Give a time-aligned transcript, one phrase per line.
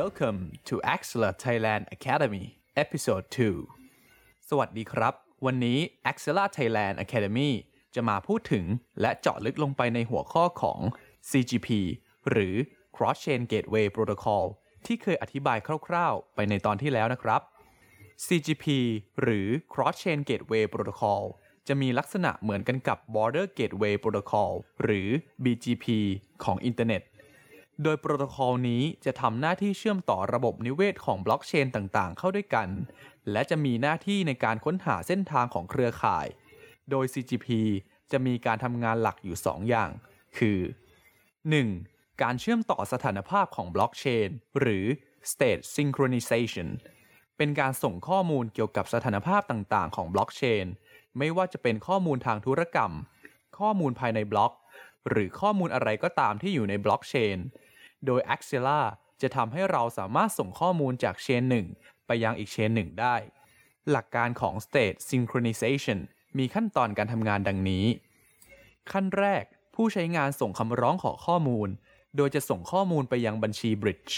[0.00, 2.46] Welcome to Axela Thailand Academy
[2.82, 3.26] Episode
[3.86, 5.14] 2 สวัสดีครับ
[5.46, 5.78] วันนี้
[6.10, 7.50] Axela Thailand Academy
[7.94, 8.64] จะมาพูดถึง
[9.00, 10.80] และเจาะลึกลงไปในหัวข้อของ
[11.30, 11.68] CGP
[12.30, 12.54] หรือ
[12.96, 14.44] Cross Chain Gateway Protocol
[14.86, 17.40] ที่เคยอธิบายคร่าวๆ ไปในตอนที่แล้วนะครับ
[18.26, 18.64] CGP
[19.20, 21.22] หรือ Cross Chain Gateway Protocol
[21.68, 24.52] จะมีลักษณะเหมือนกันกับ Border Gateway Protocol
[24.82, 25.08] หรือ
[25.44, 25.86] BGP
[26.44, 27.02] ของอินเทอร์เน็ต
[27.82, 32.68] โดยโปรโตคอลนี้จะทำหน้าที่เชื่อมต่อระบบนิเวศของบล็อกเชนต่างๆ เข้าด้วยกัน
[33.32, 36.26] และจะมีหน้าที่ในการค้นหาเส้นทางของเครือข่าย
[36.90, 37.46] โดย CGP
[38.12, 39.90] จะมีการทำงานหลักอยู่ 2 อย่าง
[40.38, 40.58] คือ
[41.60, 42.22] 1.
[42.22, 44.28] การเชื่อมต่อสถานภาพของบล็อกเชน
[44.60, 44.84] หรือ
[45.30, 46.68] state synchronization
[47.36, 50.64] เป็นการส่งข้อมูลเกี่ยวกับสถานภาพต่างๆ ของบล็อกเชน
[51.18, 52.92] ไม่ว่าจะเป็นข้อมูลทางธุรกรรม
[53.58, 54.52] ข้อมูลภายในบล็อก
[55.08, 57.38] หรือข้อมูลอะไรก็ตามที่อยู่ในบล็อกเชน
[58.06, 58.80] โดย Axela
[59.22, 61.66] จะทำให้เราสามารถส่งข้อมูลจากเชนหนึ่ง
[62.06, 63.16] ไปยังอีกเชนหนึ่งได้
[63.90, 65.98] หลักการของ state synchronization
[66.38, 67.86] มีขั้นตอนการทำงานดังนี้
[68.92, 71.68] ขั้นแรกผู้ใช้งานส่งคำร้องขอข้อมูล
[72.16, 74.14] โดยจะส่งข้อมูลไปยังบัญชี Bridge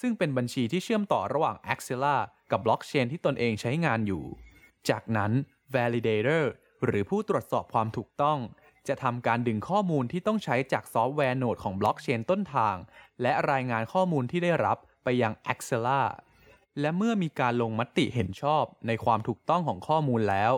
[0.00, 2.16] ซึ่งเป็นบัญชีที่เชื่อมต่อระหว่าง Axela
[2.50, 4.24] กับบล็อกเชนที่ตนเองใช้งานอยู่
[4.90, 5.32] จากนั้น
[5.74, 6.44] Validator
[6.84, 8.38] หรือผู้ตรวจสอบความถูกต้อง
[8.88, 12.76] จะทำการดึงข้อมูลที่ต้องใช้จากซอฟต์แวร์โนดของบล็อกเชนต้นทาง
[13.22, 16.02] และรายงานข้อมูลที่ได้รับไปยัง Axela
[16.80, 20.52] และเมื่อมีการลงมติเห็นชอบในความถูกต้องของข้อมูลแล้ว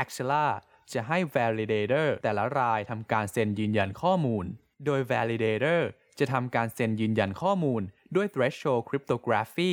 [0.00, 0.46] Axela
[0.92, 4.44] จะให้ Validator แต่ละรายทำการเซ็นยืนยันข้อมูล
[4.84, 5.80] โดย Validator
[6.18, 7.82] จะทำการเซ็นยืนยันข้อมูล
[8.16, 9.72] ด้วย Threshold Cryptography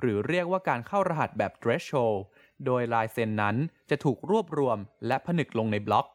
[0.00, 2.18] หรือเรียกว่าการเข้ารหัสแบบ Threshold
[2.66, 3.56] โดยลายเซ็นนั้น
[3.90, 6.06] จะถูกรวบรวมและผนึกลงในบล็อก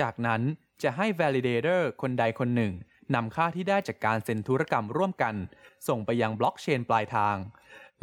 [0.00, 0.42] จากนั้น
[0.82, 2.72] จะให้ Validator คนใดคนหนึ่ง
[3.14, 5.34] นำค่าที่ได้จากการเซ็นธุรกรรมร่วมกัน
[5.88, 7.36] ส่งไปยังบล็อกเชนปลายทาง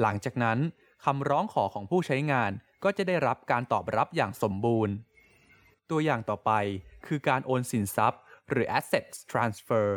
[0.02, 0.60] หลังจากนั้น
[1.06, 2.52] คำร้องขอของผู้ใช้งาน
[2.84, 4.94] ก็จะได้รับการตอบรับอย่างสมบูรณ์
[5.90, 6.52] ตัวอย่างต่อไป
[7.06, 9.88] คือการโอนสินทรัพย์ หรือ assets transfer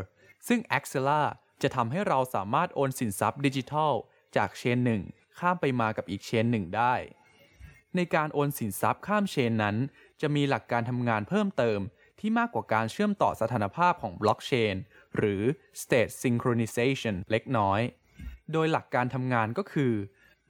[0.49, 1.23] ซึ่ง Axela
[1.63, 3.93] จะทำให้เราสามารถโอนสินทรัพย์ดิจิทัล
[4.37, 5.03] จากเชนหนึ่ง
[5.39, 6.95] ข้ามไปมากับอีกเชนหนึ่งได้
[7.97, 9.77] ในการโอนสินทรัพย์ข้ามเชนนั้น
[10.21, 11.81] จะมีหลักการทำงานเพิ่มเติม
[12.21, 14.75] ที่มากกว่าการเชื่อมต่อสถานภาพของบล็อกเชน
[15.17, 15.43] หรือ
[15.83, 17.81] state synchronization เล็กน้อย
[18.53, 19.93] โดยหลักการทำงานก็คือ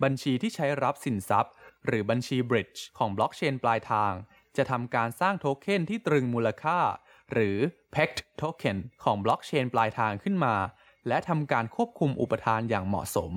[0.03, 1.53] บัญชีที่ใช้รับสินทรัพย์
[1.87, 4.13] หรือบัญชี bridge ของบล็อกเชนปลายทาง
[4.57, 6.79] จะทำการสร้างโทเค็นที่ตรึงมูลค่า
[7.33, 7.57] หรือ
[7.95, 10.57] pegged token ของบล็อกเชนปลายทางขึ้นมา
[11.09, 13.33] และทำการควบคุมอุปทานอย่างเหมาะสม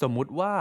[0.00, 0.54] สมมุติว่า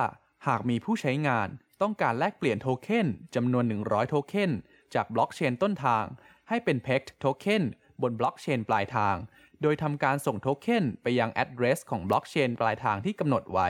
[0.48, 1.48] หากมีผู้ใช้งาน
[1.82, 4.52] ต้องการแลกเปลี่ยนโทเค็นจำนวน 100 โทเค็น
[4.96, 6.06] จากบล็อกเชนต้นทาง
[6.50, 7.64] ให้เป็น pegged token
[8.02, 9.16] บนบล็อกเชนปลายทาง
[9.62, 13.70] โดยทำการส่งโทเค็นไปยัง address ของบล็อกเชนปลายทางที่กำหนดไว้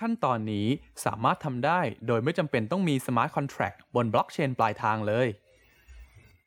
[0.00, 0.66] ขั้นตอนนี้
[1.04, 5.28] สามารถทำได้โดยไม่จำเป็นต้องมี smart contract บนบล็อกเชนปลายทางเลย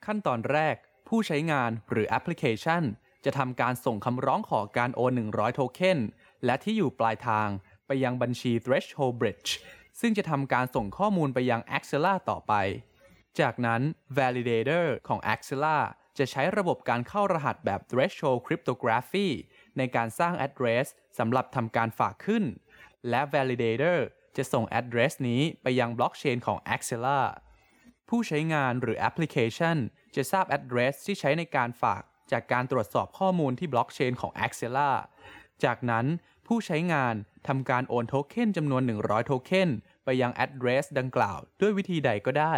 [0.06, 0.76] ขั้นตอนแรก
[1.08, 2.84] ผู้ใช้งานหรือแอปพลิเคชัน
[3.26, 6.00] จะทำการส่งคำร้องขอการโอน 100 โทเค็น
[6.46, 7.48] และที่อยู่ปลายทาง
[7.88, 9.52] ไปยังบัญชี Threshold Bridge
[10.00, 12.54] ซึ่งจะทำการส่งข้อมูลไปยัง Axela ต่อไป
[13.40, 13.82] จากนั้น
[14.18, 15.78] Validator ของ Axela
[16.18, 19.28] จะใช้ระบบการเข้ารหัสแบบ Threshold Cryptography
[19.78, 20.86] ในการสร้าง address
[21.18, 22.44] สำหรับทำการฝากขึ้น
[23.10, 24.00] และ Validator
[24.38, 27.22] จะส่ง address นี้ไปยังบล็อกเชนของ Axela
[28.10, 29.78] ผู้ใช้งานหรือแอปพลิเคชัน
[30.16, 34.92] จะทราบ address ที่ใช้ในการฝากจากการตรวจสอบข้อมูลที่บล็อกเชนของ Axela
[35.64, 36.06] จากนั้น
[36.48, 37.16] ผู้ใช้งาน
[37.48, 39.70] ทำการโอนโทเค็นจำนวน 100 โทเค็น
[40.06, 42.56] ไปยัง address ดังกล่าว ด้วยวิธีใดก็ได้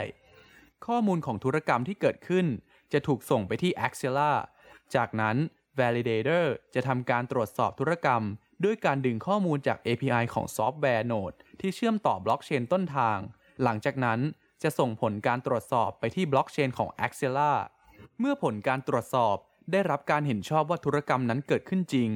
[0.87, 2.45] ข้อมูลของธุรกรรมที่เกิดขึ้น
[2.93, 4.33] จะถูกส่งไปที่ Axela
[4.95, 5.37] จากนั้น
[5.79, 6.45] Validator
[6.75, 8.21] จะทำการตรวจสอบธุรกรรม
[8.63, 13.17] ด้วยการดึงข้อมูลจาก API ของซอฟต์แวร์โนดที่เชื่อมต่อบล็อกเชนต้นทาง
[13.63, 14.19] หลังจากนั้น
[14.63, 17.53] จะส่งผลการตรวจสอบไปที่บล็อกเชนของ Axela
[18.19, 19.35] เมื่อผลการตรวจสอบ
[19.71, 22.09] ได้รับการเห็นชอบว่าธุรกรรมนั้นเกิดขึ้นจริง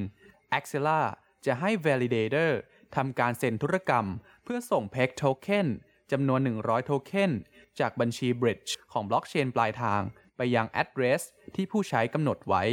[0.57, 1.01] Axela
[1.45, 2.51] จะให้ Validator
[2.95, 4.05] ทำการเซ็นธุรกรรม
[4.43, 5.67] เพื่อส่ง Peg Token
[6.11, 7.31] จำนวน 100 โทเค็น
[7.79, 10.01] จากบัญชี Bridge ของบล็อกเชนปลายทาง
[10.37, 11.21] ไปยัง address
[11.55, 12.63] ที่ผู้ใช้กำหนดไว้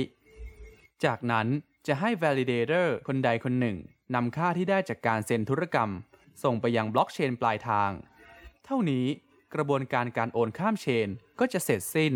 [1.05, 1.47] จากนั้น
[1.87, 3.77] จะให้ Validator คนใดคนหนึ่ง
[4.15, 5.91] นำค่าที่ได้จากการเซ็นธุรกรรม
[6.43, 7.91] ส่งไปยังบล็อกเชนปลายทาง
[8.65, 9.07] เท่านี้
[9.55, 11.09] กระบวนการการโอนข้ามเชน
[11.41, 12.15] ก็จะเสร็จสิ้น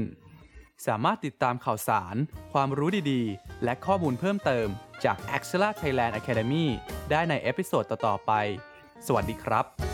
[0.87, 2.17] สามารถติดตามข่าวสาร
[2.53, 4.69] ความรู้ดีๆ และข้อมูลเพิ่มเติม
[5.05, 6.67] จาก Axela Thailand Academy
[7.11, 8.33] ได้ในเอพิโซดต่อๆไป
[9.07, 9.94] สวัสดีครับ